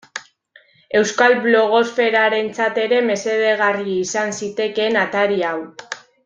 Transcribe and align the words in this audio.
Euskal 0.99 1.35
blogosferarentzat 1.43 2.79
ere 2.85 3.03
mesedegarri 3.11 3.95
izan 4.07 4.35
zitekeen 4.41 4.99
atari 5.05 5.43
hau. 5.53 5.61